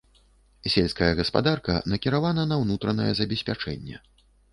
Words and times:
Сельская 0.75 1.09
гаспадарка 1.19 1.75
накіравана 1.93 2.45
на 2.53 2.57
ўнутранае 2.63 3.11
забеспячэнне. 3.21 4.01